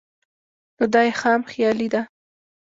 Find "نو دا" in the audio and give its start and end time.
0.77-1.01